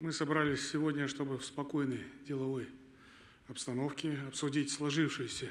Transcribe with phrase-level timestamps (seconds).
[0.00, 2.68] Мы собрались сегодня, чтобы в спокойной деловой
[3.48, 5.50] обстановке обсудить сложившуюся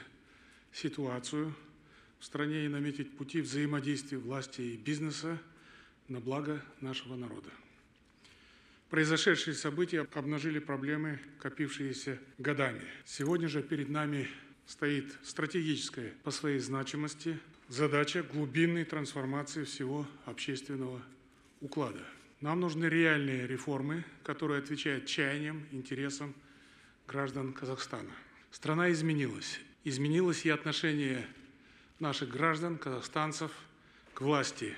[0.71, 1.54] ситуацию
[2.17, 5.38] в стране и наметить пути взаимодействия власти и бизнеса
[6.07, 7.49] на благо нашего народа.
[8.89, 12.84] Произошедшие события обнажили проблемы, копившиеся годами.
[13.04, 14.29] Сегодня же перед нами
[14.66, 17.38] стоит стратегическая по своей значимости
[17.68, 21.02] задача глубинной трансформации всего общественного
[21.59, 22.05] уклада.
[22.39, 26.36] Нам нужны реальные реформы, которые отвечают чаяниям, интересам
[27.07, 28.11] граждан Казахстана.
[28.51, 29.59] Страна изменилась.
[29.83, 31.25] Изменилось и отношение
[32.00, 33.52] наших граждан, казахстанцев,
[34.14, 34.75] к власти,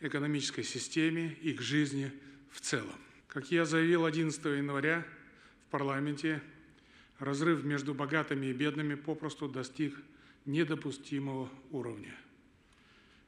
[0.00, 2.12] экономической системе и к жизни
[2.50, 2.98] в целом.
[3.26, 5.06] Как я заявил 11 января
[5.66, 6.42] в парламенте,
[7.18, 9.96] разрыв между богатыми и бедными попросту достиг
[10.44, 12.14] недопустимого уровня.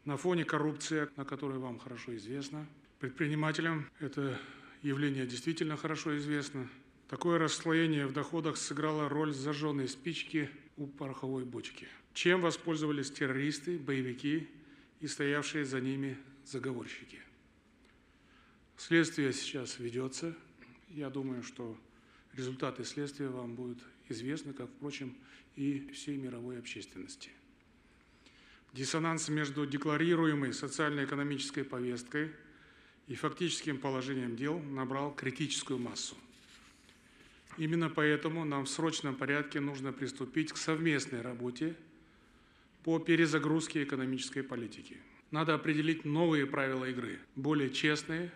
[0.05, 2.67] На фоне коррупции, на которой вам хорошо известно,
[2.99, 4.39] предпринимателям это
[4.83, 6.69] явление действительно хорошо известно.
[7.09, 11.89] Такое расслоение в доходах сыграло роль зажженной спички у пороховой бочки.
[12.13, 14.49] Чем воспользовались террористы, боевики
[15.01, 17.19] и стоявшие за ними заговорщики.
[18.77, 20.35] Следствие сейчас ведется.
[20.89, 21.77] Я думаю, что
[22.35, 25.17] результаты следствия вам будут известны, как, впрочем,
[25.57, 27.31] и всей мировой общественности.
[28.73, 32.33] Диссонанс между декларируемой социально-экономической повесткой
[33.07, 36.17] и фактическим положением дел набрал критическую массу.
[37.57, 41.77] Именно поэтому нам в срочном порядке нужно приступить к совместной работе
[42.83, 44.97] по перезагрузке экономической политики.
[45.31, 48.33] Надо определить новые правила игры, более честные,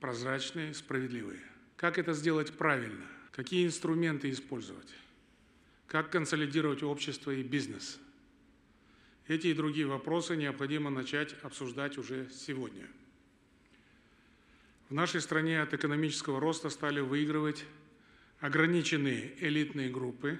[0.00, 1.40] прозрачные, справедливые.
[1.76, 3.04] Как это сделать правильно?
[3.32, 4.88] Какие инструменты использовать?
[5.86, 7.98] Как консолидировать общество и бизнес?
[9.26, 12.86] Эти и другие вопросы необходимо начать обсуждать уже сегодня.
[14.88, 17.64] В нашей стране от экономического роста стали выигрывать
[18.40, 20.38] ограниченные элитные группы,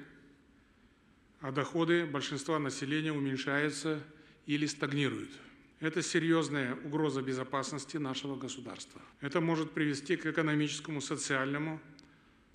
[1.41, 4.03] а доходы большинства населения уменьшаются
[4.47, 5.31] или стагнируют–
[5.83, 9.03] это серьезная угроза безопасности нашего государства.
[9.21, 11.81] Это может привести к экономическому, социальному,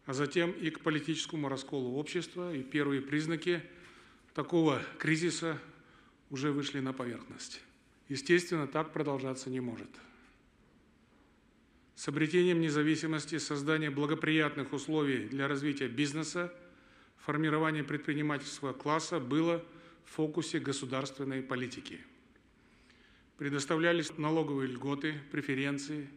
[0.06, 2.56] а затем и к политическому расколу общества.
[2.56, 3.62] И первые признаки
[4.34, 5.60] такого кризиса
[6.30, 7.62] уже вышли на поверхность.
[8.08, 9.90] Естественно, так продолжаться не может.
[11.98, 16.54] С обретением независимости, создание благоприятных условий для развития бизнеса,
[17.18, 19.66] формирование предпринимательского класса было
[20.06, 22.00] в фокусе государственной политики–
[23.38, 26.10] предоставлялись налоговые льготы, преференции,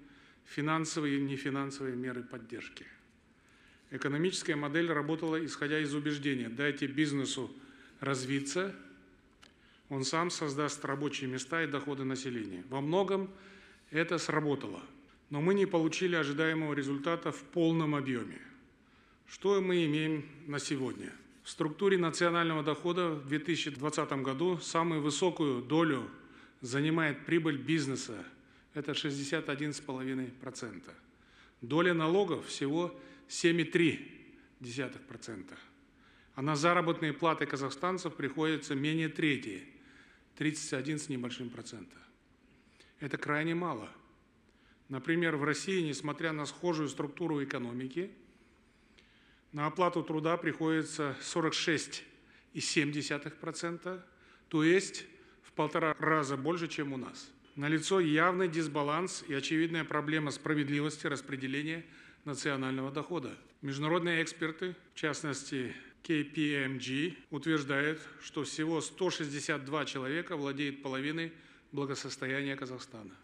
[0.47, 2.87] финансовые и нефинансовые меры поддержки.
[3.91, 7.51] Экономическая модель работала, исходя из убеждения, дайте бизнесу
[8.01, 8.75] развиться,
[9.89, 12.65] он сам создаст рабочие места и доходы населения.
[12.69, 13.31] Во многом
[13.91, 14.83] это сработало,
[15.31, 18.41] но мы не получили ожидаемого результата в полном объеме.
[19.27, 21.13] Что мы имеем на сегодня?
[21.45, 26.11] В структуре национального дохода в 2020 году самую высокую долю
[26.61, 28.27] занимает прибыль бизнеса,
[28.75, 30.83] это 61,5%.
[31.61, 32.95] Доля налогов всего
[33.29, 35.55] 7,3%.
[36.35, 39.65] А на заработные платы казахстанцев приходится менее трети,
[40.37, 41.97] 31 с небольшим процента.
[42.99, 43.89] Это крайне мало.
[44.91, 48.11] Например, в России, несмотря на схожую структуру экономики,
[49.53, 54.03] на оплату труда приходится 46,7%,
[54.49, 55.07] то есть
[55.45, 57.31] в полтора раза больше, чем у нас.
[57.55, 61.87] Налицо явный дисбаланс и очевидная проблема справедливости распределения
[62.25, 63.39] национального дохода.
[63.63, 65.73] Международные эксперты, в частности
[66.03, 71.33] KPMG, утверждают, что всего 162 человека владеют половиной
[71.71, 73.15] благосостояния Казахстана.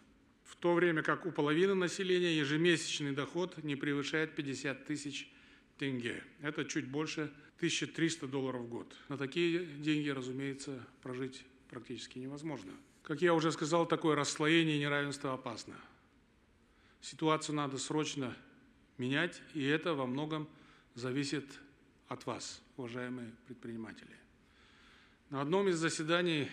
[0.47, 5.29] В то время как у половины населения ежемесячный доход не превышает 50 тысяч
[5.77, 6.23] тенге.
[6.41, 8.95] Это чуть больше 1300 долларов в год.
[9.09, 12.71] На такие деньги, разумеется, прожить практически невозможно.
[13.03, 15.75] Как я уже сказал, такое расслоение и неравенство опасно.
[17.01, 18.35] Ситуацию надо срочно
[18.97, 20.49] менять, и это во многом
[20.95, 21.45] зависит
[22.07, 24.15] от вас, уважаемые предприниматели.
[25.29, 26.49] На одном из заседаний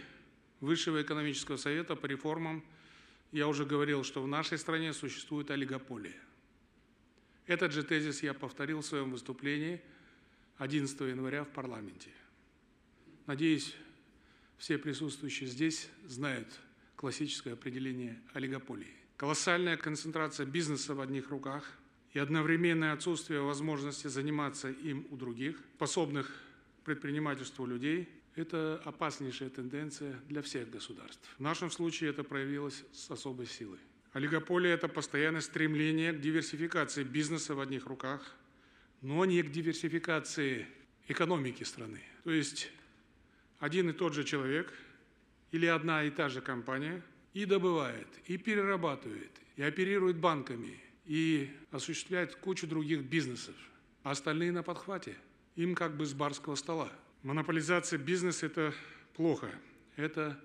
[0.60, 2.64] Высшего экономического совета по реформам
[3.34, 6.14] я уже говорил, что в нашей стране существует олигополия.
[7.46, 9.82] Этот же тезис я повторил в своем выступлении
[10.58, 12.10] 11 января в парламенте.
[13.26, 13.74] Надеюсь,
[14.56, 16.46] все присутствующие здесь знают
[16.94, 18.94] классическое определение олигополии.
[19.16, 21.76] Колоссальная концентрация бизнеса в одних руках
[22.12, 26.32] и одновременное отсутствие возможности заниматься им у других, способных
[26.84, 31.28] предпринимательству людей, это опаснейшая тенденция для всех государств.
[31.38, 33.78] В нашем случае это проявилось с особой силой.
[34.12, 38.34] Олигополия– это постоянное стремление к диверсификации бизнеса в одних руках,
[39.02, 40.66] но не к диверсификации
[41.08, 42.00] экономики страны.
[42.22, 42.70] То есть
[43.58, 44.72] один и тот же человек
[45.50, 47.02] или одна и та же компания
[47.32, 53.54] и добывает, и перерабатывает, и оперирует банками, и осуществляет кучу других бизнесов,
[54.02, 55.16] а остальные на подхвате.
[55.56, 56.90] Им как бы с барского стола.
[57.24, 58.74] Монополизация бизнеса– это
[59.14, 59.50] плохо.
[59.96, 60.38] Это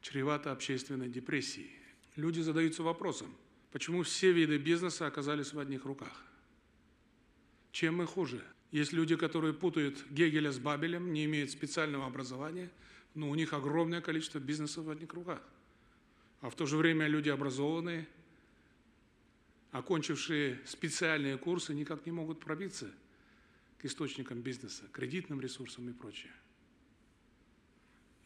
[0.00, 1.70] чревато общественной депрессией.
[2.16, 3.28] Люди задаются вопросом,
[3.72, 6.24] почему все виды бизнеса оказались в одних руках?
[7.72, 8.42] Чем мы хуже?
[8.70, 12.70] Есть люди, которые путают Гегеля с Бабелем, не имеют специального образования,
[13.14, 15.42] но у них огромное количество бизнесов в одних руках.
[16.40, 18.08] А в то же время люди образованные,
[19.72, 22.90] окончившие специальные курсы, никак не могут пробиться
[23.82, 26.32] к источникам бизнеса, кредитным ресурсам и прочее.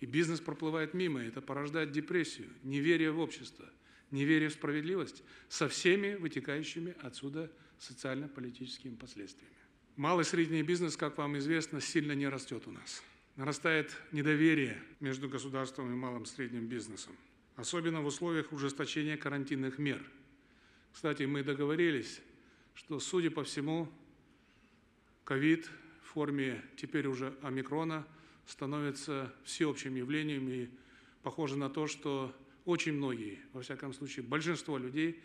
[0.00, 3.64] И бизнес проплывает мимо, это порождает депрессию, неверие в общество,
[4.10, 9.56] неверие в справедливость со всеми вытекающими отсюда социально-политическими последствиями.
[9.96, 13.02] Малый и средний бизнес, как вам известно, сильно не растет у нас.
[13.36, 17.16] Нарастает недоверие между государством и малым и средним бизнесом,
[17.54, 20.04] особенно в условиях ужесточения карантинных мер.
[20.92, 22.20] Кстати, мы договорились,
[22.74, 23.90] что, судя по всему,
[25.26, 25.68] ковид
[26.02, 28.06] в форме теперь уже омикрона–
[28.46, 30.68] становится всеобщим явлением и
[31.22, 32.34] похоже на то, что
[32.64, 35.20] очень многие, во всяком случае большинство людей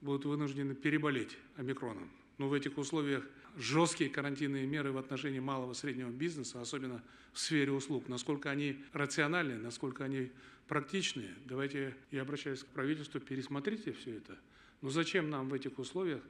[0.00, 2.10] будут вынуждены переболеть омикроном.
[2.38, 3.24] Но в этих условиях
[3.56, 7.02] жесткие карантинные меры в отношении малого и среднего бизнеса, особенно
[7.32, 10.30] в сфере услуг, насколько они рациональны, насколько они
[10.66, 11.28] практичны.
[11.44, 14.38] Давайте, я обращаюсь к правительству, пересмотрите все это.
[14.80, 16.22] Но зачем нам в этих условиях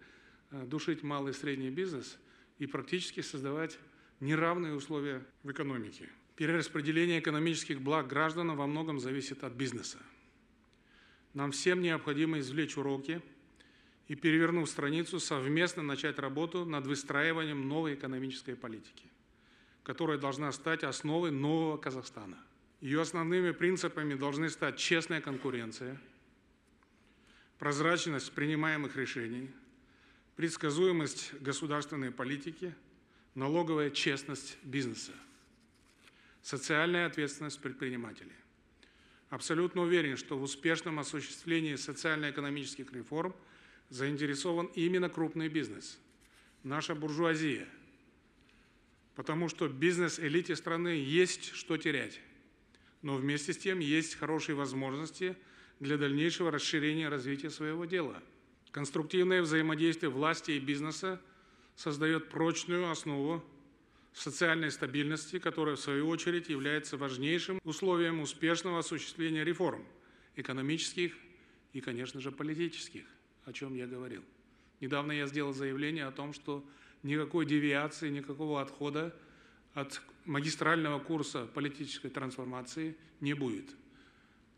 [0.50, 2.18] э, душить малый и средний бизнес
[2.58, 3.78] и практически создавать
[4.20, 6.08] неравные условия в экономике?
[6.36, 9.98] Перераспределение экономических благ гражданам во многом зависит от бизнеса.
[11.34, 13.22] Нам всем необходимо извлечь уроки
[14.08, 19.04] и, перевернув страницу, совместно начать работу над выстраиванием новой экономической политики,
[19.82, 22.38] которая должна стать основой нового Казахстана.
[22.80, 26.00] Ее основными принципами должны стать честная конкуренция,
[27.58, 29.50] прозрачность принимаемых решений,
[30.42, 32.74] предсказуемость государственной политики,
[33.36, 35.12] налоговая честность бизнеса–
[36.42, 38.32] социальная ответственность предпринимателей.
[39.30, 43.36] Абсолютно уверен, что в успешном осуществлении социально-экономических реформ
[43.88, 45.96] заинтересован именно крупный бизнес,
[46.64, 47.68] наша буржуазия,
[49.14, 52.18] потому что бизнес-элите страны есть что терять,
[53.00, 55.36] но вместе с тем есть хорошие возможности
[55.78, 58.20] для дальнейшего расширения развития своего дела.
[58.72, 61.20] Конструктивное взаимодействие власти и бизнеса
[61.76, 63.44] создает прочную основу
[64.14, 69.86] социальной стабильности, которая, в свою очередь, является важнейшим условием успешного осуществления реформ
[70.36, 71.14] экономических
[71.74, 73.04] и, конечно же, политических,
[73.44, 74.24] о чем я говорил.
[74.80, 76.64] Недавно я сделал заявление о том, что
[77.02, 79.14] никакой девиации, никакого отхода
[79.74, 83.66] от магистрального курса политической трансформации не будет.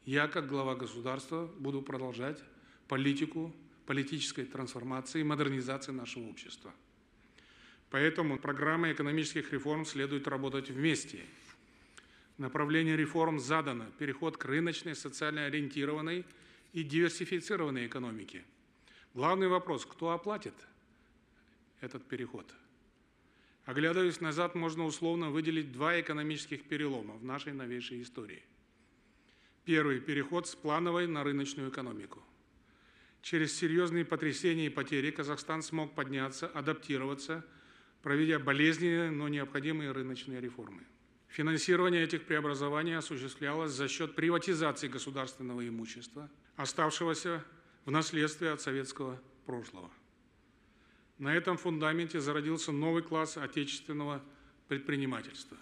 [0.04, 2.42] Я, как глава государства, буду продолжать
[2.86, 3.52] политику
[3.86, 6.72] политической трансформации и модернизации нашего общества.
[7.90, 11.20] Поэтому программа экономических реформ следует работать вместе.
[12.38, 13.86] Направление реформ задано.
[13.98, 16.24] Переход к рыночной, социально ориентированной
[16.72, 18.44] и диверсифицированной экономике.
[19.14, 20.54] Главный вопрос– кто оплатит
[21.80, 22.52] этот переход?
[23.64, 28.42] Оглядываясь назад, можно условно выделить два экономических перелома в нашей новейшей истории.
[29.64, 32.22] Первый– переход с плановой на рыночную экономику.
[33.24, 37.44] Через серьезные потрясения и потери Казахстан смог подняться, адаптироваться–
[38.04, 40.82] проведя болезненные, но необходимые рыночные реформы.
[41.28, 47.42] Финансирование этих преобразований осуществлялось за счет приватизации государственного имущества, оставшегося
[47.86, 49.90] в наследстве от советского прошлого.
[51.16, 54.22] На этом фундаменте зародился новый класс отечественного
[54.68, 55.56] предпринимательства.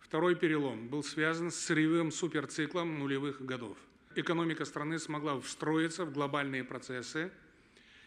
[0.00, 3.78] Второй перелом был связан с сырьевым суперциклом нулевых годов.
[4.14, 7.30] Экономика страны смогла встроиться в глобальные процессы–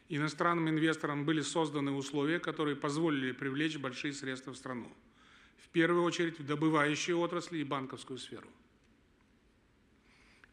[0.10, 4.92] иностранным инвесторам были созданы условия, которые позволили привлечь большие средства в страну.
[5.58, 8.48] В первую очередь в добывающие отрасли и банковскую сферу.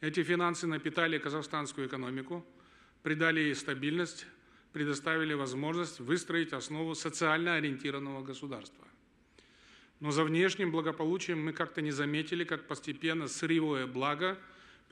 [0.01, 2.45] Эти финансы напитали казахстанскую экономику,
[3.03, 4.27] придали ей стабильность,
[4.73, 8.85] предоставили возможность выстроить основу социально ориентированного государства.
[10.01, 14.39] Но за внешним благополучием мы как-то не заметили, как постепенно сырьевое благо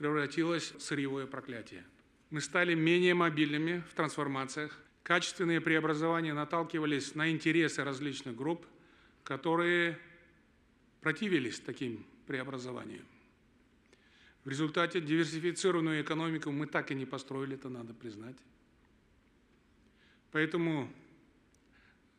[0.00, 1.85] превратилось в сырьевое проклятие.
[2.30, 4.75] Мы стали менее мобильными в трансформациях.
[5.02, 8.64] Качественные преобразования наталкивались на интересы различных групп,
[9.25, 9.99] которые
[11.02, 13.04] противились таким преобразованиям.
[14.45, 18.37] В результате диверсифицированную экономику мы так и не построили, это надо признать.
[20.33, 20.90] Поэтому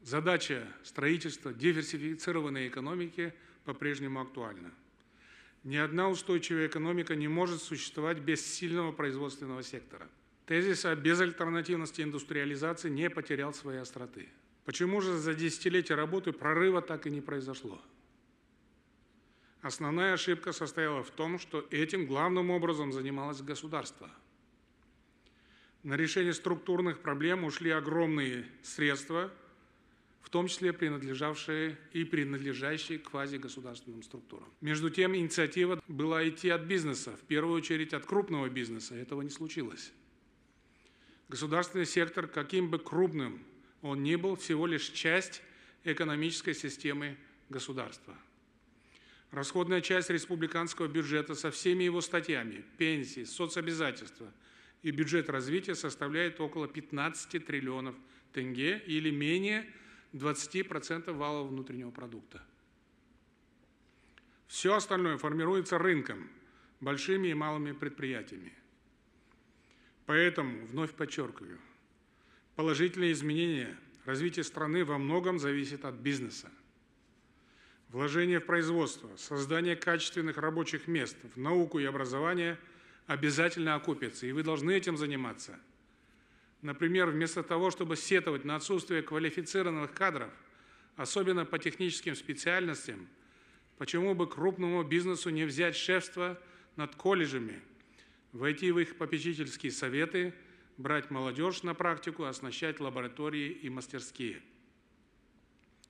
[0.01, 3.33] задача строительства диверсифицированной экономики
[3.65, 4.71] по-прежнему актуальна.
[5.63, 10.07] Ни одна устойчивая экономика не может существовать без сильного производственного сектора.
[10.47, 14.29] Тезис о безальтернативности индустриализации не потерял своей остроты.
[14.65, 17.79] Почему же за десятилетия работы прорыва так и не произошло?
[19.61, 24.09] Основная ошибка состояла в том, что этим главным образом занималось государство.
[25.83, 29.31] На решение структурных проблем ушли огромные средства,
[30.21, 34.47] в том числе принадлежавшие и принадлежащие квазигосударственным структурам.
[34.61, 38.95] Между тем, инициатива была идти от бизнеса, в первую очередь от крупного бизнеса.
[38.95, 39.91] Этого не случилось.
[41.27, 43.41] Государственный сектор, каким бы крупным
[43.81, 45.41] он ни был, всего лишь часть
[45.83, 47.17] экономической системы
[47.49, 48.15] государства.
[49.31, 54.31] Расходная часть республиканского бюджета со всеми его статьями, пенсии, соцобязательства
[54.83, 57.95] и бюджет развития составляет около 15 триллионов
[58.33, 59.65] тенге или менее
[60.13, 62.41] 20% валового внутреннего продукта.
[64.47, 66.29] Все остальное формируется рынком,
[66.81, 68.53] большими и малыми предприятиями.
[70.05, 71.59] Поэтому, вновь подчеркиваю,
[72.55, 76.51] положительные изменения развития страны во многом зависит от бизнеса.
[77.87, 82.57] Вложение в производство, создание качественных рабочих мест, в науку и образование
[83.05, 85.59] обязательно окупится, и вы должны этим заниматься–
[86.61, 90.29] Например, вместо того, чтобы сетовать на отсутствие квалифицированных кадров,
[90.95, 93.07] особенно по техническим специальностям,
[93.77, 96.39] почему бы крупному бизнесу не взять шефство
[96.75, 97.59] над колледжами,
[98.31, 100.33] войти в их попечительские советы,
[100.77, 104.41] брать молодежь на практику, оснащать лаборатории и мастерские.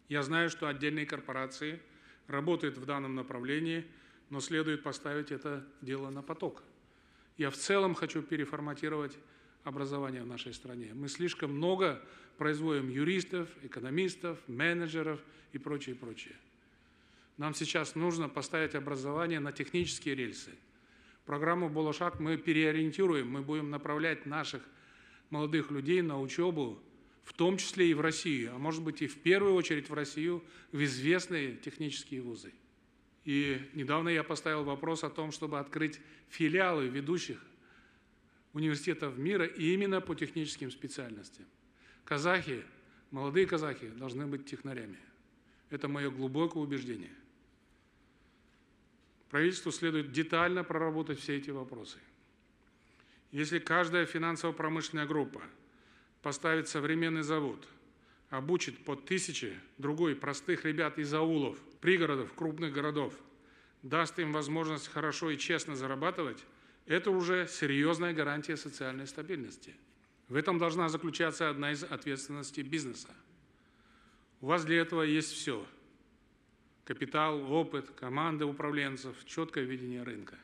[0.07, 1.81] Я знаю, что отдельные корпорации
[2.27, 3.85] работают в данном направлении,
[4.29, 6.63] но следует поставить это дело на поток.
[7.37, 9.17] Я в целом хочу переформатировать
[9.63, 10.91] образования в нашей стране.
[10.93, 12.01] Мы слишком много
[12.37, 15.19] производим юристов, экономистов, менеджеров
[15.53, 16.35] и прочее, прочее.
[17.37, 20.51] Нам сейчас нужно поставить образование на технические рельсы.
[21.25, 24.63] Программу «Болошак» мы переориентируем, мы будем направлять наших
[25.29, 26.81] молодых людей на учебу,
[27.23, 30.43] в том числе и в Россию, а может быть и в первую очередь в Россию,
[30.71, 32.53] в известные технические вузы.
[33.23, 35.99] И недавно я поставил вопрос о том, чтобы открыть
[36.29, 37.41] филиалы ведущих
[38.53, 41.45] университетов мира именно по техническим специальностям.
[42.03, 42.63] Казахи,
[43.11, 44.97] молодые казахи должны быть технарями.
[45.69, 47.13] Это мое глубокое убеждение.
[49.29, 51.99] Правительству следует детально проработать все эти вопросы.
[53.31, 55.41] Если каждая финансово-промышленная группа
[56.21, 57.65] поставит современный завод,
[58.29, 63.13] обучит по тысяче другой простых ребят из аулов, пригородов, крупных городов,
[63.83, 66.43] даст им возможность хорошо и честно зарабатывать–
[66.91, 69.73] это уже серьезная гарантия социальной стабильности.
[70.27, 73.09] В этом должна заключаться одна из ответственностей бизнеса.
[74.41, 75.65] У вас для этого есть все.
[76.83, 80.37] Капитал, опыт, команда управленцев, четкое видение рынка.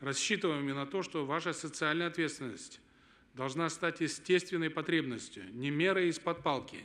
[0.00, 2.80] Рассчитываем на то, что ваша социальная ответственность
[3.34, 6.84] должна стать естественной потребностью, не мерой из-под палки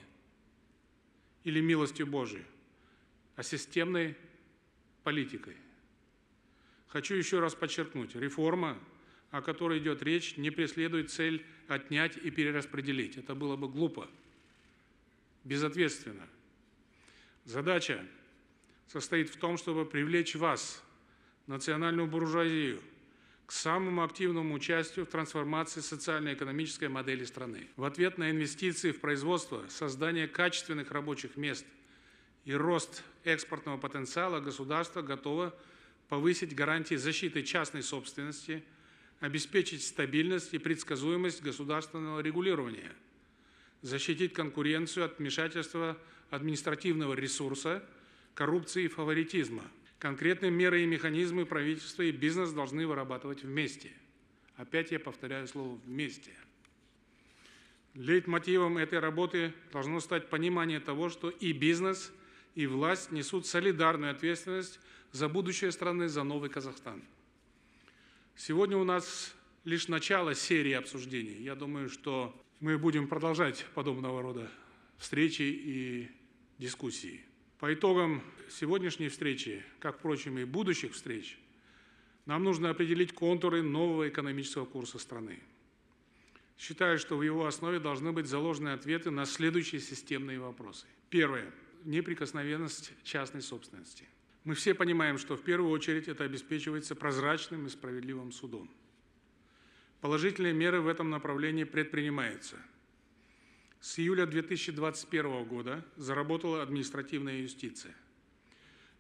[1.44, 2.46] или милостью Божией,
[3.36, 4.18] а системной
[5.04, 5.56] политикой.
[6.92, 8.78] Хочу еще раз подчеркнуть, реформа,
[9.32, 13.16] о которой идет речь, не преследует цель отнять и перераспределить.
[13.16, 14.10] Это было бы глупо,
[15.46, 16.28] безответственно.
[17.46, 18.06] Задача
[18.88, 20.84] состоит в том, чтобы привлечь вас,
[21.48, 22.82] национальную буржуазию,
[23.46, 27.68] к самому активному участию в трансформации социально-экономической модели страны.
[27.78, 31.66] В ответ на инвестиции в производство, создание качественных рабочих мест
[32.44, 35.54] и рост экспортного потенциала государство готово
[36.12, 38.66] повысить гарантии защиты частной собственности,
[39.22, 42.92] обеспечить стабильность и предсказуемость государственного регулирования,
[43.82, 45.98] защитить конкуренцию от вмешательства
[46.30, 47.82] административного ресурса,
[48.34, 49.64] коррупции и фаворитизма.
[50.00, 53.94] Конкретные меры и механизмы правительства и бизнес должны вырабатывать вместе.
[54.58, 56.36] Опять я повторяю слово «вместе».
[57.94, 62.12] Лейтмотивом этой работы должно стать понимание того, что и бизнес,
[62.56, 64.80] и власть несут солидарную ответственность
[65.12, 67.02] за будущее страны, за новый Казахстан.
[68.36, 71.42] Сегодня у нас лишь начало серии обсуждений.
[71.42, 74.50] Я думаю, что мы будем продолжать подобного рода
[74.98, 76.12] встречи и
[76.58, 77.22] дискуссии.
[77.60, 81.38] По итогам сегодняшней встречи, как, впрочем, и будущих встреч,
[82.26, 85.40] нам нужно определить контуры нового экономического курса страны.
[86.58, 90.86] Считаю, что в его основе должны быть заложены ответы на следующие системные вопросы.
[91.10, 91.52] Первое.
[91.86, 94.08] Неприкосновенность частной собственности–
[94.44, 98.70] Мы все понимаем, что в первую очередь это обеспечивается прозрачным и справедливым судом.
[100.00, 102.58] Положительные меры в этом направлении предпринимаются.
[103.80, 107.96] С июля 2021 года заработала административная юстиция.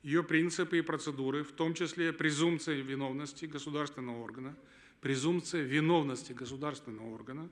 [0.04, 4.56] Ее принципы и процедуры, в том числе презумпция виновности государственного органа,
[5.00, 7.50] презумпция виновности государственного органа,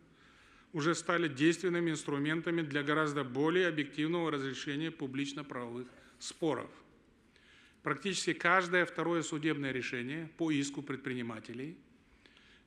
[0.73, 5.87] уже стали действенными инструментами для гораздо более объективного разрешения публично-правовых
[6.19, 6.69] споров.
[7.81, 11.77] Практически каждое второе судебное решение по иску предпринимателей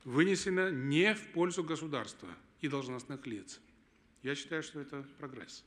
[0.03, 2.29] вынесено не в пользу государства
[2.61, 3.61] и должностных лиц.
[4.21, 5.63] Я считаю, что это прогресс.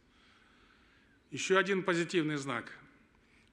[1.31, 2.73] Еще один позитивный знак.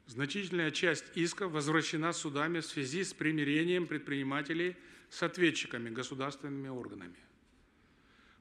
[0.08, 4.76] Значительная часть исков возвращена судами в связи с примирением предпринимателей
[5.10, 7.16] с ответчиками, государственными органами.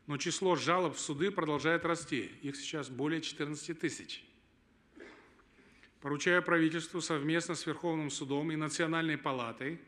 [0.07, 2.31] Но число жалоб в суды продолжает расти.
[2.43, 4.25] Их сейчас более 14 тысяч.
[6.01, 9.81] Поручаю правительству совместно с Верховным судом и Национальной палатой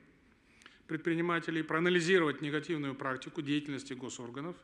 [0.86, 4.56] предпринимателей проанализировать негативную практику деятельности госорганов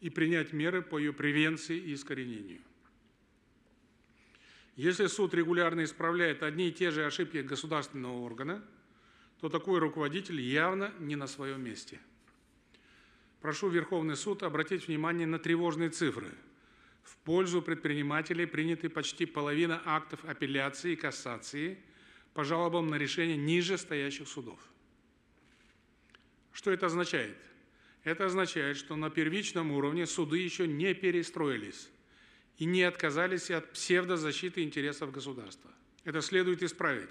[0.00, 2.60] и принять меры по ее превенции и искоренению.
[4.76, 8.64] Если суд регулярно исправляет одни и те же ошибки государственного органа,
[9.40, 12.00] то такой руководитель явно не на своем месте.
[13.40, 16.30] Прошу Верховный суд обратить внимание на тревожные цифры–
[17.10, 21.78] в пользу предпринимателей приняты почти половина актов апелляции и кассации
[22.34, 24.60] по жалобам на решения ниже стоящих судов.
[26.52, 27.36] Что это означает?
[28.04, 31.90] Это означает, что на первичном уровне суды еще не перестроились
[32.58, 35.70] и не отказались от псевдозащиты интересов государства.
[36.04, 37.10] Это следует исправить.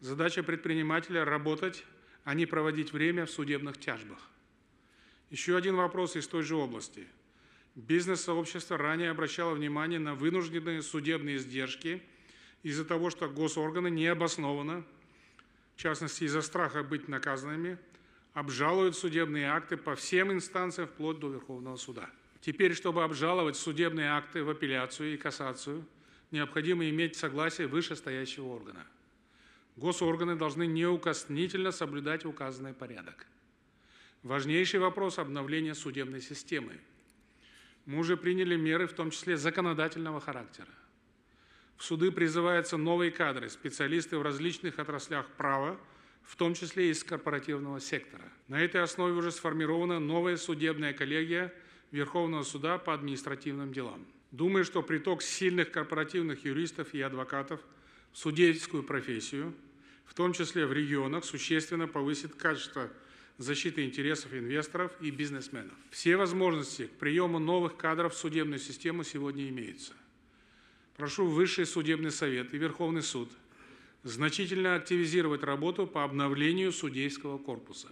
[0.00, 1.84] Задача предпринимателя– работать,
[2.24, 4.31] а не проводить время в судебных тяжбах.
[5.32, 7.08] Еще один вопрос из той же области–
[7.74, 12.02] Бизнес-сообщество ранее обращало внимание на вынужденные судебные издержки
[12.62, 14.84] из-за того, что госорганы необоснованно,
[15.76, 17.78] в частности из-за страха быть наказанными,
[18.34, 22.10] обжалуют судебные акты по всем инстанциям вплоть до Верховного суда.
[22.42, 25.86] Теперь, чтобы обжаловать судебные акты в апелляцию и кассацию,
[26.30, 28.86] необходимо иметь согласие вышестоящего органа.
[29.76, 33.26] Госорганы должны неукоснительно соблюдать указанный порядок.
[34.22, 36.78] Важнейший вопрос обновления судебной системы–
[37.84, 40.68] мы уже приняли меры, в том числе законодательного характера.
[41.76, 45.80] В суды призываются новые кадры, специалисты в различных отраслях права,
[46.22, 48.22] в том числе из корпоративного сектора.
[48.46, 51.52] На этой основе уже сформирована новая судебная коллегия
[51.90, 54.06] Верховного суда по административным делам.
[54.30, 57.60] Думаю, что приток сильных корпоративных юристов и адвокатов
[58.12, 59.52] в судейскую профессию,
[60.04, 62.88] в том числе в регионах, существенно повысит качество
[63.42, 65.74] защиты интересов инвесторов и бизнесменов.
[65.90, 69.92] Все возможности к приему новых кадров в судебную систему сегодня имеются.
[70.96, 73.30] Прошу Высший судебный совет и Верховный суд
[74.04, 77.88] значительно активизировать работу по обновлению судейского корпуса.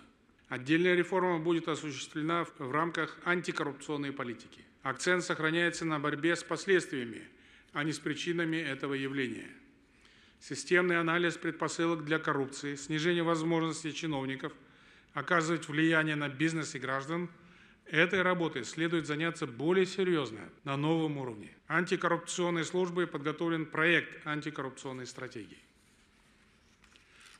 [0.48, 4.64] Отдельная реформа будет осуществлена в рамках антикоррупционной политики.
[4.82, 7.22] Акцент сохраняется на борьбе с последствиями,
[7.72, 9.48] а не с причинами этого явления.
[10.40, 14.52] Системный анализ предпосылок для коррупции, снижение возможностей чиновников–
[15.14, 17.30] оказывать влияние на бизнес и граждан,
[17.86, 21.50] этой работой следует заняться более серьезно, на новом уровне.
[21.66, 25.58] Антикоррупционной службой подготовлен проект антикоррупционной стратегии.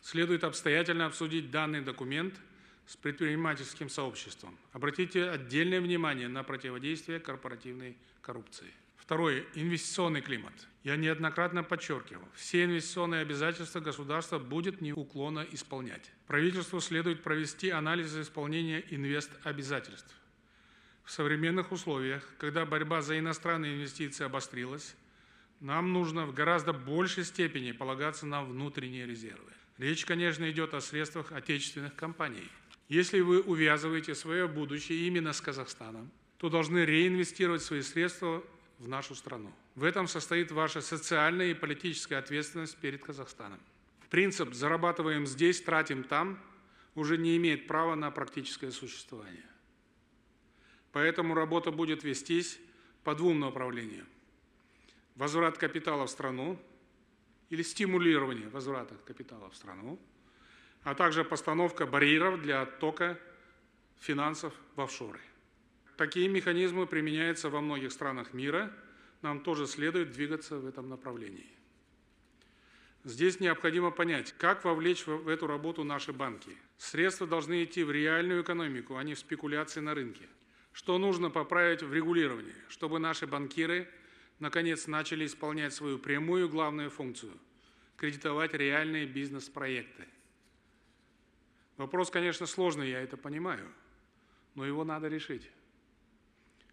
[0.03, 2.35] Следует обстоятельно обсудить данный документ
[2.87, 4.57] с предпринимательским сообществом.
[4.73, 8.73] Обратите отдельное внимание на противодействие корпоративной коррупции.
[9.11, 9.45] Второе.
[9.57, 10.53] Инвестиционный климат.
[10.85, 16.13] Я неоднократно подчеркивал, все инвестиционные обязательства государства будет неуклонно исполнять.
[16.29, 20.15] Правительству следует провести анализ исполнения инвест-обязательств.
[21.03, 24.95] В современных условиях, когда борьба за иностранные инвестиции обострилась,
[25.59, 29.51] нам нужно в гораздо большей степени полагаться на внутренние резервы.
[29.79, 32.49] Речь, конечно, идет о средствах отечественных компаний.
[32.89, 38.45] Если вы увязываете свое будущее именно с Казахстаном, то должны реинвестировать свои средства
[38.81, 39.53] в нашу страну.
[39.77, 43.61] В этом состоит ваша социальная и политическая ответственность перед Казахстаном.
[44.09, 46.41] Принцип «зарабатываем здесь, тратим там»
[46.97, 49.47] уже не имеет права на практическое существование.
[50.93, 52.59] Поэтому работа будет вестись
[53.05, 54.07] по двум направлениям.
[55.15, 56.59] Возврат капитала в страну
[57.51, 60.01] или стимулирование возврата капитала в страну,
[60.83, 63.21] а также постановка барьеров для оттока
[64.01, 65.21] финансов в офшоры.
[66.01, 68.73] Такие механизмы применяются во многих странах мира.
[69.21, 71.47] Нам тоже следует двигаться в этом направлении.
[73.05, 76.57] Здесь необходимо понять, как вовлечь в эту работу наши банки.
[76.79, 80.27] Средства должны идти в реальную экономику, а не в спекуляции на рынке.
[80.73, 83.87] Что нужно поправить в регулировании, чтобы наши банкиры
[84.39, 87.33] наконец начали исполнять свою прямую главную функцию
[87.99, 90.07] кредитовать реальные бизнес-проекты.
[91.77, 93.69] Вопрос, конечно, сложный, я это понимаю,
[94.55, 95.51] но его надо решить.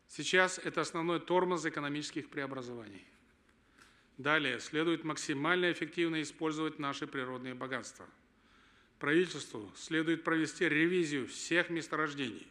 [0.07, 3.05] Сейчас это основной тормоз экономических преобразований.
[4.17, 8.07] Далее следует максимально эффективно использовать наши природные богатства.
[8.99, 12.47] Правительству следует провести ревизию всех месторождений,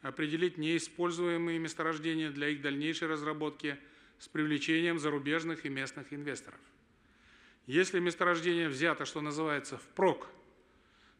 [0.00, 3.78] определить неиспользуемые месторождения для их дальнейшей разработки
[4.18, 6.60] с привлечением зарубежных и местных инвесторов.
[7.66, 10.28] Если месторождение взято, что называется, впрок,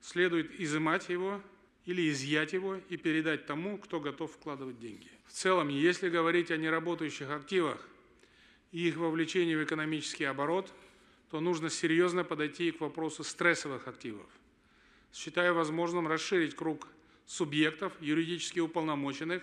[0.00, 1.42] следует изымать его
[1.86, 5.08] или изъять его и передать тому, кто готов вкладывать деньги.
[5.26, 7.88] В целом, если говорить о неработающих активах,
[8.72, 10.70] и их вовлечение в экономический оборот,
[11.30, 14.26] то нужно серьезно подойти к вопросу стрессовых активов.
[15.12, 16.88] Считаю возможным расширить круг
[17.24, 19.42] субъектов, юридически уполномоченных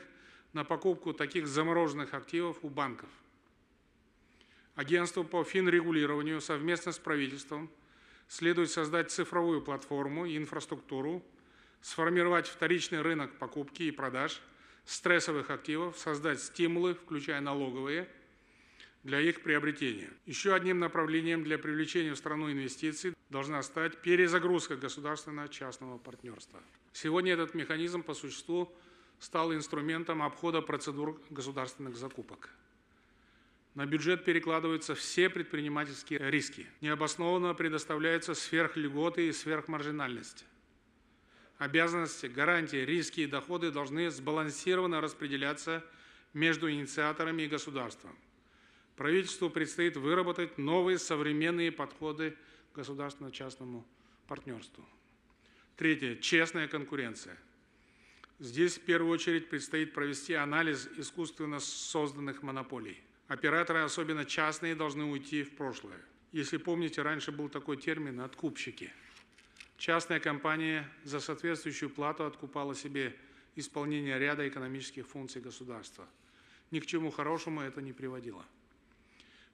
[0.52, 3.10] на покупку таких замороженных активов у банков.
[4.76, 7.70] Агентству по финрегулированию совместно с правительством
[8.28, 11.24] следует создать цифровую платформу и инфраструктуру,
[11.84, 14.42] сформировать вторичный рынок покупки и продаж
[14.86, 18.10] стрессовых активов, создать стимулы, включая налоговые–
[19.04, 20.10] для их приобретения.
[20.26, 26.62] Еще одним направлением для привлечения в страну инвестиций должна стать перезагрузка государственно-частного партнерства.
[26.94, 28.74] Сегодня этот механизм по существу
[29.20, 32.50] стал инструментом обхода процедур государственных закупок.
[33.76, 36.68] На бюджет перекладываются все предпринимательские риски.
[36.80, 40.46] Необоснованно предоставляются сверхльготы и сверхмаржинальность.
[41.64, 45.82] Обязанности, гарантии, риски и доходы должны сбалансированно распределяться
[46.34, 48.18] между инициаторами и государством.
[48.98, 52.36] Правительству предстоит выработать новые современные подходы
[52.74, 53.88] к государственно-частному
[54.28, 54.86] партнерству.
[55.78, 56.18] Третье.
[56.18, 57.38] Честная конкуренция.
[58.40, 63.00] Здесь в первую очередь предстоит провести анализ искусственно созданных монополий.
[63.30, 66.02] Операторы, особенно частные, должны уйти в прошлое.
[66.34, 68.92] Если помните, раньше был такой термин «откупщики».
[69.78, 73.16] Частная компания за соответствующую плату откупала себе
[73.56, 76.08] исполнение ряда экономических функций государства.
[76.72, 78.46] Ни к чему хорошему это не приводило.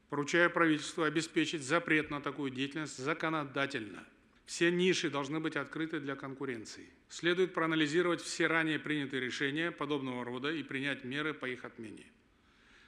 [0.10, 4.04] Поручаю правительству обеспечить запрет на такую деятельность законодательно.
[4.46, 6.90] Все ниши должны быть открыты для конкуренции.
[7.08, 12.06] Следует проанализировать все ранее принятые решения подобного рода и принять меры по их отмене.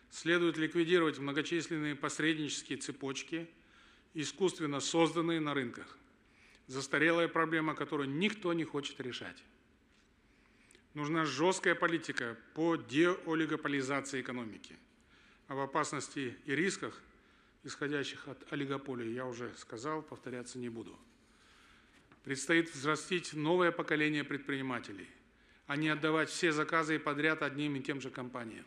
[0.10, 3.48] Следует ликвидировать многочисленные посреднические цепочки,
[4.15, 5.98] искусственно созданные на рынках.
[6.71, 9.43] Застарелая проблема, которую никто не хочет решать.
[10.93, 14.77] Нужна жесткая политика по деолигополизации экономики.
[15.49, 17.01] Об опасности и рисках–
[17.65, 20.97] исходящих от олигополии, я уже сказал, повторяться не буду.
[22.23, 25.10] Предстоит взрастить новое поколение предпринимателей,
[25.67, 28.65] а не отдавать все заказы и подряд одним и тем же компаниям.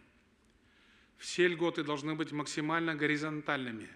[1.17, 3.89] Все льготы должны быть максимально горизонтальными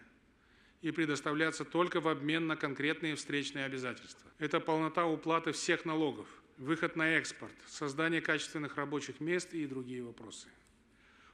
[0.83, 4.31] и предоставляться только в обмен на конкретные встречные обязательства.
[4.39, 10.49] Это полнота уплаты всех налогов, выход на экспорт, создание качественных рабочих мест и другие вопросы.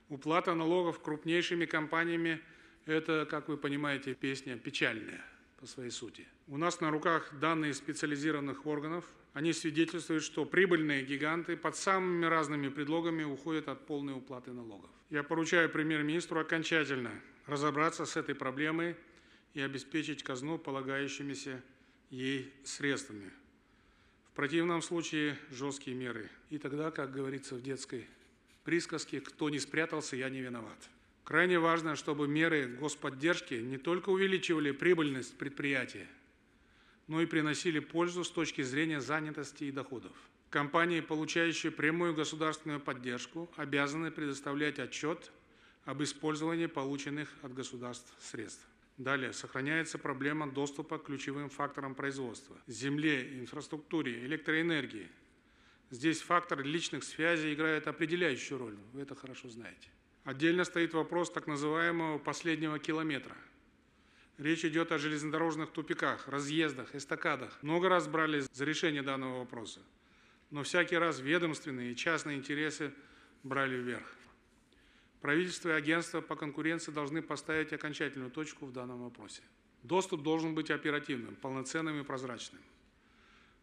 [0.08, 2.40] Уплата налогов крупнейшими компаниями–
[2.86, 5.24] это, как вы понимаете, песня печальная
[5.58, 6.26] по своей сути.
[6.46, 9.04] У нас на руках данные специализированных органов.
[9.32, 14.90] Они свидетельствуют, что прибыльные гиганты под самыми разными предлогами уходят от полной уплаты налогов.
[15.10, 17.10] Я поручаю премьер-министру окончательно
[17.46, 18.94] разобраться с этой проблемой
[19.54, 21.62] и обеспечить казну полагающимися
[22.10, 23.30] ей средствами.
[24.32, 26.28] В противном случае жесткие меры.
[26.50, 28.06] И тогда, как говорится в детской
[28.64, 30.90] присказке, кто не спрятался, я не виноват.
[31.22, 36.08] Крайне важно, чтобы меры господдержки не только увеличивали прибыльность предприятия,
[37.06, 40.12] но и приносили пользу с точки зрения занятости и доходов.
[40.50, 45.32] Компании, получающие прямую государственную поддержку, обязаны предоставлять отчет
[45.84, 48.66] об использовании полученных от государств средств.
[48.96, 55.08] Далее сохраняется проблема доступа к ключевым факторам производства– земле, инфраструктуре, электроэнергии.
[55.90, 59.88] Здесь фактор личных связей играет определяющую роль, вы это хорошо знаете.
[60.22, 63.36] Отдельно стоит вопрос так называемого последнего километра.
[64.38, 67.62] Речь идет о железнодорожных тупиках, разъездах, эстакадах.
[67.62, 69.80] Много раз брали за решение данного вопроса,
[70.50, 72.92] но всякий раз ведомственные и частные интересы
[73.42, 74.06] брали вверх.
[75.24, 79.40] Правительство и агентство по конкуренции должны поставить окончательную точку в данном вопросе.
[79.82, 82.60] Доступ должен быть оперативным, полноценным и прозрачным.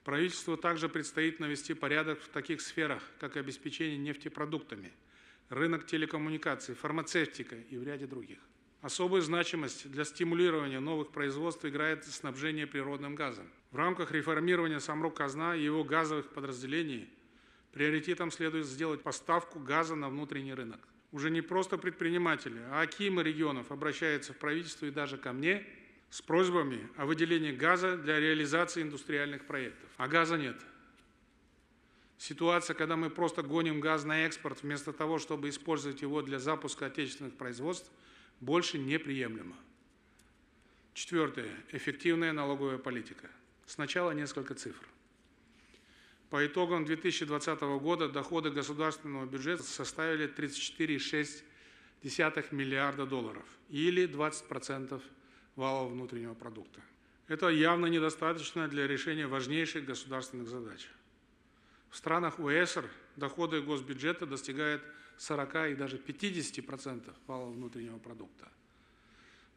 [0.03, 4.91] Правительству также предстоит навести порядок в таких сферах, как обеспечение нефтепродуктами–
[5.49, 8.39] рынок телекоммуникаций, фармацевтика и в ряде других.
[8.81, 13.47] Особую значимость для стимулирования новых производств играет снабжение природным газом.
[13.69, 17.07] В рамках реформирования Самрук-Казна и его газовых подразделений
[17.71, 20.79] приоритетом следует сделать поставку газа на внутренний рынок.
[21.11, 25.65] Уже не просто предприниматели, а акимы регионов обращаются в правительство и даже ко мне
[26.09, 29.89] с просьбами о выделении газа для реализации индустриальных проектов.
[29.97, 30.55] А газа нет.
[32.17, 36.85] Ситуация, когда мы просто гоним газ на экспорт, вместо того, чтобы использовать его для запуска
[36.85, 37.89] отечественных производств,
[38.39, 39.55] больше неприемлема.
[40.93, 41.49] Четвертое.
[41.71, 43.29] Эффективная налоговая политика.
[43.65, 44.85] Сначала несколько цифр.
[46.31, 55.01] По итогам 2020 года доходы государственного бюджета составили 34,6 миллиарда долларов или 20%
[55.57, 56.79] валового внутреннего продукта.
[57.27, 60.87] Это явно недостаточно для решения важнейших государственных задач.
[61.89, 64.81] В странах УЭСР доходы госбюджета достигают
[65.17, 68.49] 40 и даже 50% валового внутреннего продукта.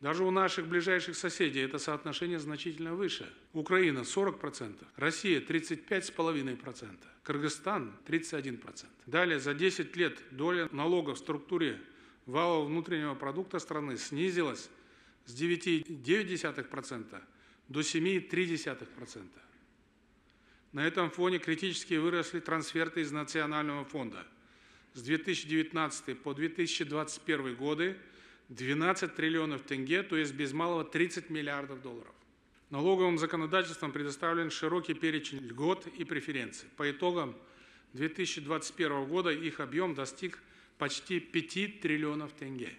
[0.04, 3.26] Даже у наших ближайших соседей это соотношение значительно выше.
[3.54, 8.84] Украина 40%, Россия 35,5%, Кыргызстан 31%.
[9.06, 11.80] Далее, за 10 лет доля налогов в структуре
[12.26, 14.68] валового внутреннего продукта страны снизилась
[15.24, 17.22] с 9,9%
[17.68, 19.22] до 7,3%.
[20.72, 24.26] На этом фоне критически выросли трансферты из Национального фонда.
[24.92, 27.96] С 2019 по 2021 годы
[28.48, 32.14] 12 триллионов тенге, то есть без малого 30 миллиардов долларов.
[32.70, 36.68] Налоговым законодательством предоставлен широкий перечень льгот и преференций.
[36.76, 37.36] По итогам
[37.92, 40.42] 2021 года их объем достиг
[40.78, 42.70] почти 5 триллионов тенге.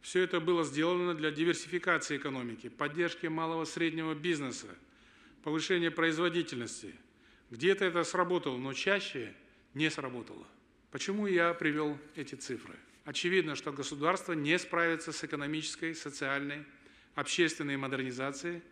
[0.00, 4.68] Все это было сделано для диверсификации экономики, поддержки малого и среднего бизнеса,
[5.42, 6.94] повышения производительности.
[7.50, 9.34] Где-то это сработало, но чаще
[9.74, 10.46] не сработало.
[10.92, 12.76] Почему я привел эти цифры?
[13.06, 16.66] Очевидно, что государство не справится с экономической, социальной,
[17.14, 18.62] общественной модернизацией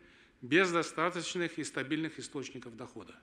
[0.43, 3.15] без достаточных и стабильных источников дохода.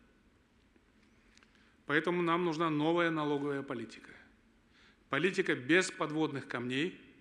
[1.86, 4.10] Поэтому нам нужна новая налоговая политика.
[5.10, 7.00] Политика без подводных камней–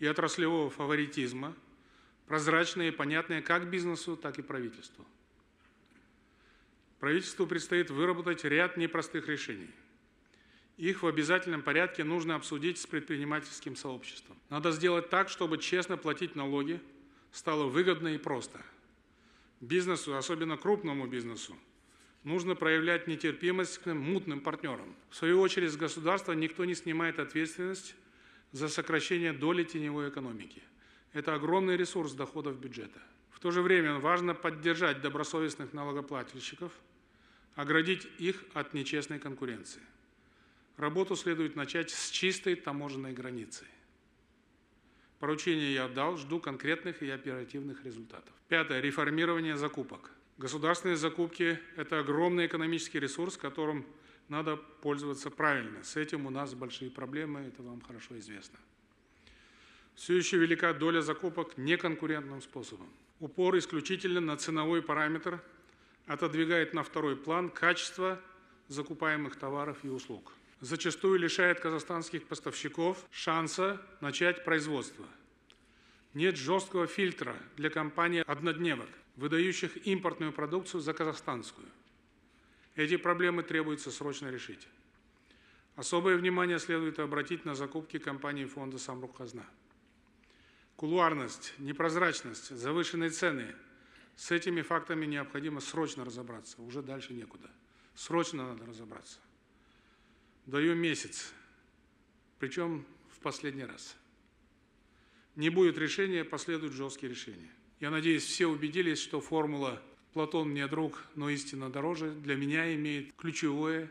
[0.00, 1.54] и отраслевого фаворитизма,
[2.26, 5.06] прозрачные и понятные как бизнесу, так и правительству.
[6.98, 9.70] Правительству предстоит выработать ряд непростых решений.
[10.80, 14.38] Их в обязательном порядке нужно обсудить с предпринимательским сообществом.
[14.48, 16.80] Надо сделать так, чтобы честно платить налоги
[17.32, 18.62] стало выгодно и просто.
[19.60, 21.54] Бизнесу, особенно крупному бизнесу,
[22.24, 24.96] нужно проявлять нетерпимость к мутным партнерам.
[25.10, 27.94] В свою очередь, с государства никто не снимает ответственность
[28.52, 30.62] за сокращение доли теневой экономики.
[31.12, 33.02] Это огромный ресурс доходов бюджета.
[33.32, 36.72] В то же время важно поддержать добросовестных налогоплательщиков,
[37.54, 39.82] оградить их от нечестной конкуренции.
[40.80, 43.66] Работу следует начать с чистой таможенной границы.
[45.18, 48.32] Поручение я отдал, жду конкретных и оперативных результатов.
[48.48, 48.80] Пятое.
[48.80, 50.10] Реформирование закупок.
[50.38, 53.84] Государственные закупки– это огромный экономический ресурс, которым
[54.30, 55.84] надо пользоваться правильно.
[55.84, 58.58] С этим у нас большие проблемы, это вам хорошо известно.
[59.96, 62.88] Все еще велика доля закупок неконкурентным способом.
[63.18, 65.42] Упор исключительно на ценовой параметр
[66.06, 68.18] отодвигает на второй план качество
[68.68, 70.32] закупаемых товаров и услуг.
[70.60, 75.06] Зачастую лишает казахстанских поставщиков шанса начать производство.
[76.12, 81.66] Нет жесткого фильтра для компаний-однодневок, выдающих импортную продукцию за казахстанскую.
[82.76, 84.68] Эти проблемы требуется срочно решить.
[85.76, 89.44] Особое внимание следует обратить на закупки компании фонда «Самрук Казна».
[90.76, 93.54] Кулуарность, непрозрачность, завышенные цены–
[94.20, 97.48] с этими фактами необходимо срочно разобраться, уже дальше некуда.
[97.94, 99.18] Срочно надо разобраться.
[100.50, 101.32] Даю месяц,
[102.40, 102.84] причем
[103.14, 103.96] в последний раз.
[105.36, 107.48] Не будет решения, последуют жесткие решения.
[107.78, 109.80] Я надеюсь, все убедились, что формула
[110.12, 113.88] Платон мне друг, но истина дороже, для меня имеет ключевое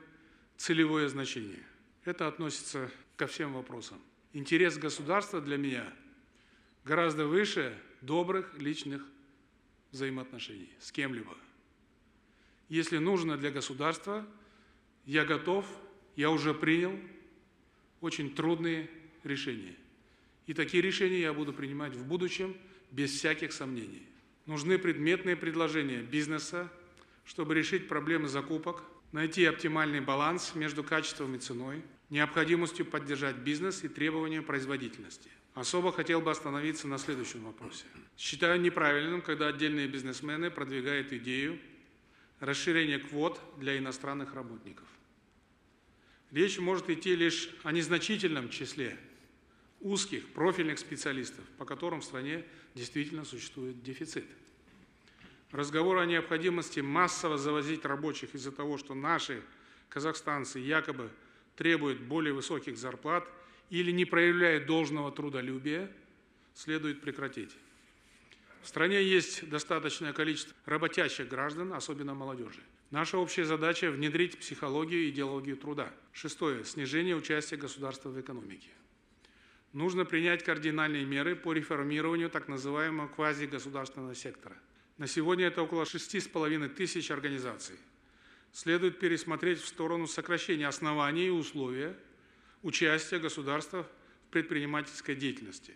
[0.57, 1.65] целевое значение.
[2.03, 4.01] Это относится ко всем вопросам.
[4.33, 5.85] Интерес государства для меня
[6.83, 9.01] гораздо выше добрых личных
[9.91, 11.37] взаимоотношений с кем-либо.
[12.67, 14.27] Если нужно для государства,
[15.05, 15.65] я готов,
[16.19, 16.99] я уже принял
[18.01, 18.89] очень трудные
[19.23, 19.73] решения.
[20.47, 22.57] И такие решения я буду принимать в будущем
[22.91, 24.05] без всяких сомнений.
[24.45, 26.69] Нужны предметные предложения бизнеса,
[27.23, 33.87] чтобы решить проблемы закупок, найти оптимальный баланс между качеством и ценой, необходимостью поддержать бизнес и
[33.87, 35.29] требованием производительности.
[35.53, 37.85] Особо хотел бы остановиться на следующем вопросе.
[38.17, 41.57] Считаю неправильным, когда отдельные бизнесмены продвигают идею
[42.41, 44.85] расширения квот для иностранных работников.
[46.31, 48.97] Речь может идти лишь о незначительном числе
[49.79, 52.43] узких профильных специалистов, по которым в стране
[52.75, 54.25] действительно существует дефицит.
[55.51, 59.41] Разговор о необходимости массово завозить рабочих из-за того, что наши
[59.89, 61.09] казахстанцы якобы
[61.55, 63.27] требуют более высоких зарплат
[63.71, 65.91] или не проявляют должного трудолюбия,
[66.53, 67.55] следует прекратить.
[68.61, 72.61] В стране есть достаточное количество работящих граждан, особенно молодежи.
[72.91, 75.93] Наша общая задача– внедрить психологию и идеологию труда.
[76.11, 76.65] Шестое.
[76.65, 78.69] Снижение участия государства в экономике.
[79.73, 84.57] Нужно принять кардинальные меры по реформированию так называемого квазигосударственного сектора.
[84.97, 87.75] На сегодня это около 6,5 тысяч организаций.
[88.51, 91.95] Следует пересмотреть в сторону сокращения оснований и условия
[92.63, 95.75] участия государства в предпринимательской деятельности.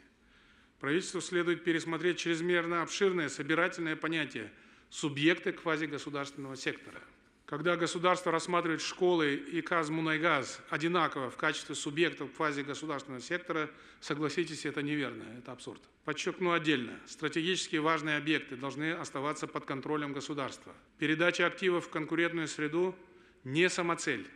[0.79, 4.51] Правительству следует пересмотреть чрезмерно обширное собирательное понятие
[4.93, 7.01] субъекты квазигосударственного сектора–
[7.53, 15.23] когда государство рассматривает школы и Казмунайгаз одинаково в качестве субъектов квазигосударственного сектора, согласитесь, это неверно,
[15.37, 15.79] это абсурд.
[16.03, 20.73] Подчеркну отдельно, стратегически важные объекты должны оставаться под контролем государства.
[20.97, 22.95] Передача активов в конкурентную среду
[23.43, 24.27] не самоцель,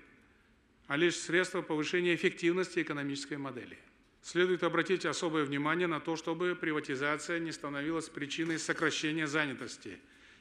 [0.86, 3.80] а лишь средство повышения эффективности экономической модели.
[4.22, 9.98] Следует обратить особое внимание на то, чтобы приватизация не становилась причиной сокращения занятости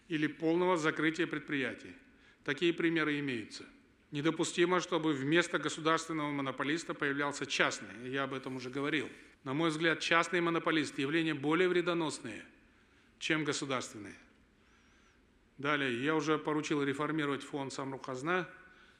[0.08, 1.94] или полного закрытия предприятий.
[2.44, 3.64] Такие примеры имеются.
[4.12, 8.10] Недопустимо, чтобы вместо государственного монополиста появлялся частный.
[8.10, 9.08] Я об этом уже говорил.
[9.42, 12.44] На мой взгляд, частный монополист– явление более вредоносное,
[13.18, 14.14] чем государственные.
[15.58, 18.48] Далее, я уже поручил реформировать фонд «Самрухазна».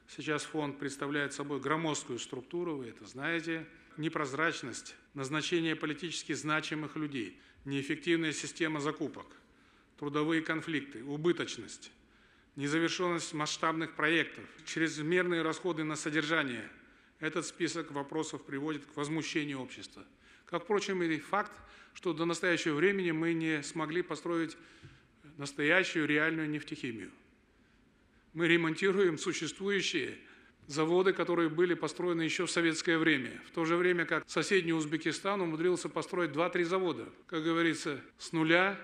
[0.09, 3.67] Сейчас фонд представляет собой громоздкую структуру, вы это знаете.
[3.97, 9.27] Непрозрачность, назначение политически значимых людей, неэффективная система закупок,
[9.99, 11.91] трудовые конфликты, убыточность,
[12.57, 16.69] незавершенность масштабных проектов, чрезмерные расходы на содержание.
[17.21, 20.05] Этот список вопросов приводит к возмущению общества.
[20.45, 21.53] Как, впрочем, и факт,
[21.95, 24.57] что до настоящего времени мы не смогли построить
[25.39, 27.11] настоящую реальную нефтехимию.
[28.33, 30.19] Мы ремонтируем существующие
[30.67, 35.41] заводы, которые были построены еще в советское время, в то же время как соседний Узбекистан
[35.41, 38.79] умудрился построить 2-3 завода, как говорится, с нуля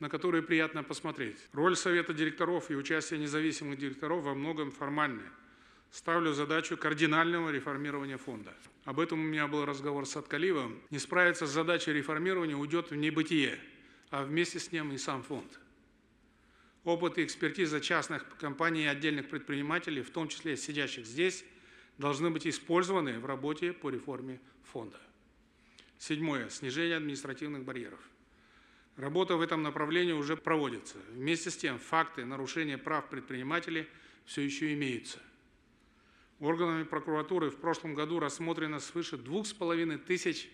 [0.00, 1.38] на которые приятно посмотреть.
[1.52, 5.32] Роль Совета директоров и участие независимых директоров во многом формальная.
[5.90, 8.52] Ставлю задачу кардинального реформирования фонда.
[8.84, 10.82] Об этом у меня был разговор с Аткаливым.
[10.90, 13.58] Не справиться с задачей реформирования уйдет в небытие,
[14.10, 15.58] а вместе с ним и сам фонд.
[16.84, 21.44] Опыт и экспертиза частных компаний и отдельных предпринимателей, в том числе сидящих здесь,
[21.98, 25.00] должны быть использованы в работе по реформе фонда.
[25.98, 26.48] Седьмое.
[26.50, 27.98] Снижение административных барьеров.
[28.96, 30.96] Работа в этом направлении уже проводится.
[31.10, 33.86] Вместе с тем, факты нарушения прав предпринимателей
[34.24, 35.18] все еще имеются.
[36.40, 40.48] Органами прокуратуры в прошлом году рассмотрено свыше двух с половиной тысяч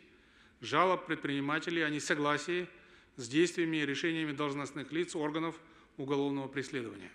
[0.60, 2.68] жалоб предпринимателей о несогласии
[3.16, 5.58] с действиями и решениями должностных лиц органов
[5.96, 7.10] уголовного преследования.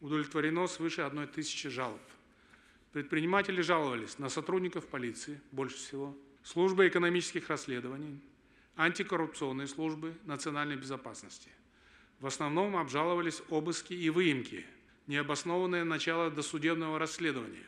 [0.00, 2.00] Удовлетворено свыше одной тысячи жалоб.
[2.92, 8.20] Предприниматели жаловались на сотрудников полиции, больше всего, службы экономических расследований,
[8.78, 11.50] антикоррупционной службы национальной безопасности.
[12.20, 14.64] В основном обжаловались обыски и выемки,
[15.08, 17.66] необоснованное начало досудебного расследования,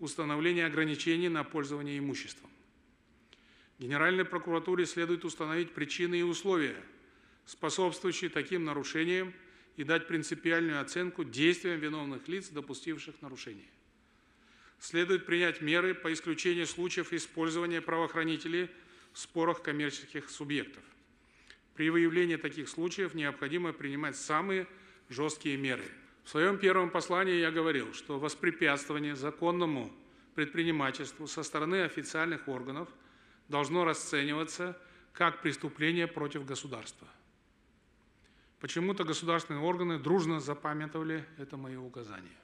[0.00, 2.50] установление ограничений на пользование имуществом.
[3.78, 6.82] Генеральной прокуратуре следует установить причины и условия,
[7.44, 9.32] способствующие таким нарушениям,
[9.76, 13.68] и дать принципиальную оценку действиям виновных лиц, допустивших нарушения.
[14.78, 18.70] Следует принять меры по исключению случаев использования правоохранителей–
[19.16, 20.82] в спорах коммерческих субъектов.
[21.74, 24.66] При выявлении таких случаев необходимо принимать самые
[25.08, 25.90] жесткие меры.
[26.24, 29.90] В своем первом послании я говорил, что воспрепятствование законному
[30.34, 32.90] предпринимательству со стороны официальных органов
[33.48, 34.78] должно расцениваться
[35.14, 37.08] как преступление против государства.
[38.60, 42.36] Почему-то государственные органы дружно запамятовали это мое указание.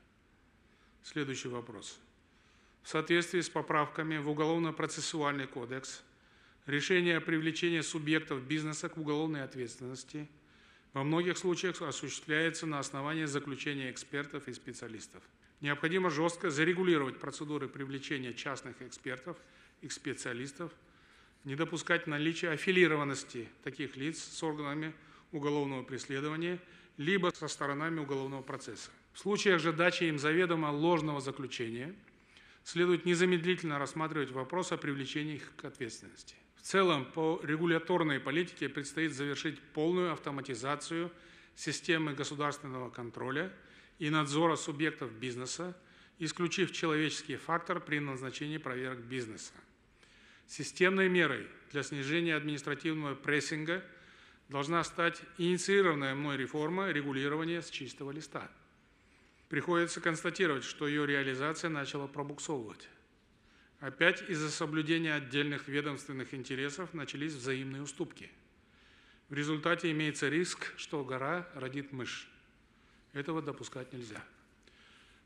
[1.02, 1.98] Следующий вопрос.
[2.82, 6.02] В соответствии с поправками в Уголовно-процессуальный кодекс
[6.66, 10.29] Решение о привлечении субъектов бизнеса к уголовной ответственности
[10.92, 15.25] во многих случаях осуществляется на основании заключения экспертов и специалистов.
[15.61, 19.37] Необходимо жестко зарегулировать процедуры привлечения частных экспертов
[19.81, 20.70] и специалистов,
[21.42, 24.94] не допускать наличия аффилированности таких лиц с органами
[25.33, 26.61] уголовного преследования
[26.96, 28.90] либо со сторонами уголовного процесса.
[29.14, 31.92] В случаях же дачи им заведомо ложного заключения
[32.63, 36.37] следует незамедлительно рассматривать вопрос о привлечении их к ответственности.
[36.63, 41.10] В целом, по регуляторной политике предстоит завершить полную автоматизацию
[41.56, 43.52] системы государственного контроля
[43.98, 45.77] и надзора субъектов бизнеса,
[46.21, 49.52] исключив человеческий фактор при назначении проверок бизнеса.
[50.46, 53.83] Системной мерой для снижения административного прессинга
[54.48, 58.48] должна стать инициированная мной реформа регулирования с чистого листа.
[59.48, 62.88] Приходится констатировать, что ее реализация начала пробуксовывать.
[63.83, 68.30] Опять из-за соблюдения отдельных ведомственных интересов начались взаимные уступки.
[69.28, 72.28] В результате имеется риск, что гора родит мышь.
[73.12, 74.22] Этого допускать нельзя.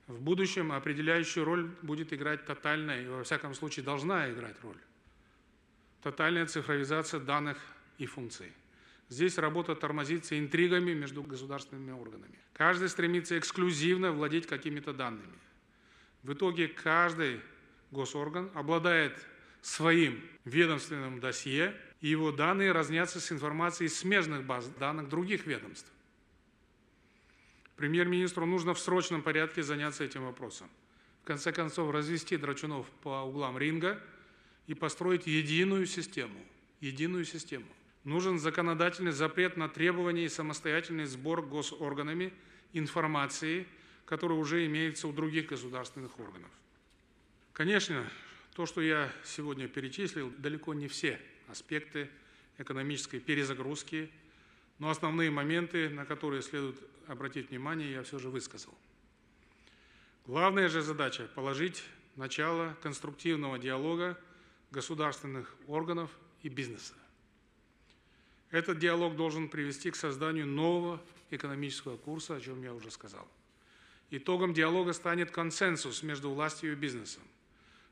[0.06, 4.78] В будущем определяющую роль будет играть тотальная, и во всяком случае должна играть роль,
[6.02, 7.58] тотальная цифровизация данных
[7.98, 8.50] и функций.
[9.10, 12.38] Здесь работа тормозится интригами между государственными органами.
[12.54, 15.38] Каждый стремится эксклюзивно владеть какими-то данными.
[16.22, 17.42] В итоге каждый
[17.90, 19.18] госорган обладает
[19.62, 25.90] своим ведомственным досье, и его данные разнятся с информацией смежных баз данных других ведомств.
[27.76, 30.68] Премьер-министру нужно в срочном порядке заняться этим вопросом.
[31.22, 34.00] В конце концов, развести драчунов по углам ринга
[34.66, 36.38] и построить единую систему.
[36.80, 37.66] Единую систему.
[38.04, 42.32] Нужен законодательный запрет на требования и самостоятельный сбор госорганами
[42.72, 43.66] информации,
[44.04, 46.50] которая уже имеется у других государственных органов.
[47.56, 48.06] Конечно,
[48.52, 52.10] то, что я сегодня перечислил, далеко не все аспекты
[52.58, 54.10] экономической перезагрузки,
[54.78, 58.74] но основные моменты, на которые следует обратить внимание, я все же высказал.
[60.26, 61.82] Главная же задача– положить
[62.14, 64.20] начало конструктивного диалога
[64.70, 66.10] государственных органов
[66.42, 66.92] и бизнеса.
[68.50, 73.26] Этот диалог должен привести к созданию нового экономического курса, о чем я уже сказал.
[74.10, 77.22] Итогом диалога станет консенсус между властью и бизнесом.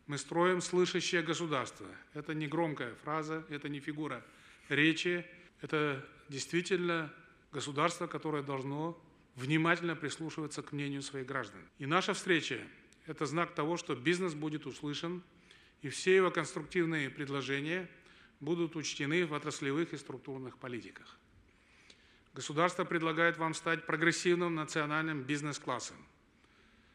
[0.07, 1.87] Мы строим слышащее государство.
[2.13, 4.23] Это не громкая фраза, это не фигура
[4.69, 5.25] речи,
[5.63, 7.13] это действительно
[7.53, 9.01] государство, которое должно
[9.35, 11.61] внимательно прислушиваться к мнению своих граждан.
[11.79, 12.61] И наша встреча–
[13.07, 15.23] это знак того, что бизнес будет услышан,
[15.81, 17.89] и все его конструктивные предложения
[18.41, 21.19] будут учтены в отраслевых и структурных политиках.
[22.35, 25.97] Государство предлагает вам стать прогрессивным национальным бизнес-классом–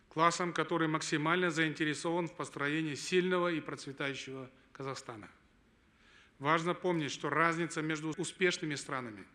[0.10, 5.30] классом, который максимально заинтересован в построении сильного и процветающего Казахстана.
[6.40, 9.26] Важно помнить, что разница между успешными странами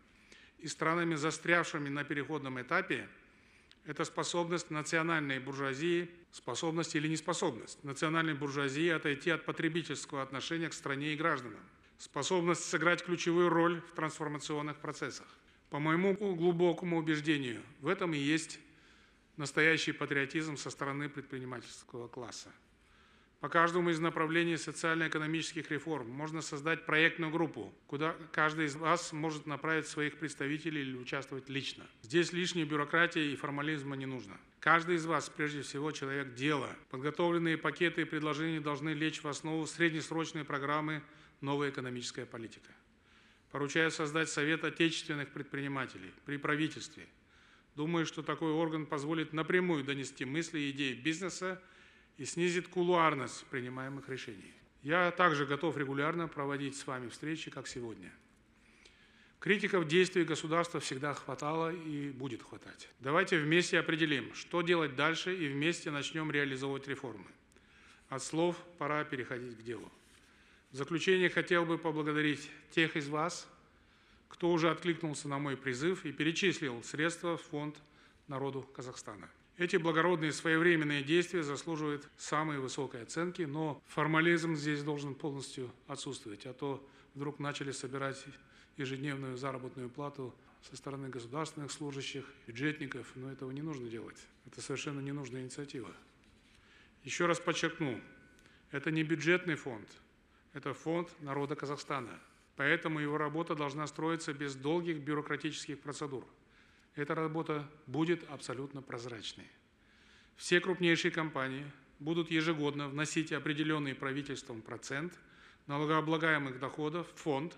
[0.57, 3.07] и странами, застрявшими на переходном этапе,
[3.85, 11.13] это способность национальной буржуазии, способность или неспособность национальной буржуазии отойти от потребительского отношения к стране
[11.13, 11.59] и гражданам,
[11.99, 15.27] способность сыграть ключевую роль в трансформационных процессах.
[15.69, 18.59] По моему глубокому убеждению, в этом и есть
[19.37, 22.49] настоящий патриотизм со стороны предпринимательского класса.
[23.41, 29.45] По каждому из направлений социально-экономических реформ можно создать проектную группу, куда каждый из вас может
[29.45, 31.85] направить своих представителей или участвовать лично.
[32.01, 34.35] Здесь лишней бюрократии и формализма не нужно.
[34.59, 36.69] Каждый из вас, прежде всего, человек дела.
[36.89, 41.03] Подготовленные пакеты и предложения должны лечь в основу среднесрочной программы
[41.41, 42.71] «Новая экономическая политика».
[43.51, 47.05] Поручаю создать Совет отечественных предпринимателей при правительстве–
[47.75, 51.61] Думаю, что такой орган позволит напрямую донести мысли и идеи бизнеса
[52.17, 54.53] и снизит кулуарность принимаемых решений.
[54.81, 58.13] Я также готов регулярно проводить с вами встречи, как сегодня.
[59.39, 62.89] Критиков действий государства всегда хватало и будет хватать.
[62.99, 67.27] Давайте вместе определим, что делать дальше, и вместе начнем реализовывать реформы.
[68.09, 69.91] От слов пора переходить к делу.
[70.71, 73.47] В заключение хотел бы поблагодарить тех из вас,
[74.35, 77.77] кто уже откликнулся на мой призыв и перечислил средства в фонд
[78.27, 79.29] народу Казахстана.
[79.57, 86.53] Эти благородные своевременные действия заслуживают самой высокой оценки, но формализм здесь должен полностью отсутствовать, а
[86.53, 88.21] то вдруг начали собирать
[88.75, 90.35] ежедневную заработную плату
[90.69, 94.17] со стороны государственных служащих, бюджетников, но этого не нужно делать.
[94.47, 95.89] Это совершенно ненужная инициатива.
[97.05, 98.01] Еще раз подчеркну,
[98.71, 99.87] это не бюджетный фонд,
[100.51, 102.19] это фонд народа Казахстана–
[102.55, 106.25] Поэтому его работа должна строиться без долгих бюрократических процедур.
[106.95, 109.47] Эта работа будет абсолютно прозрачной.
[110.37, 111.65] Все крупнейшие компании
[111.99, 115.13] будут ежегодно вносить определенный правительством процент
[115.67, 117.57] налогооблагаемых доходов в фонд,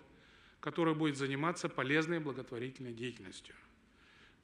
[0.60, 3.56] который будет заниматься полезной благотворительной деятельностью.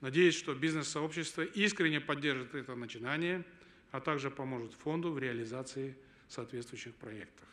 [0.01, 3.45] Надеюсь, что бизнес-сообщество искренне поддержит это начинание,
[3.91, 5.97] а также поможет фонду в реализации
[6.27, 7.47] соответствующих проектов.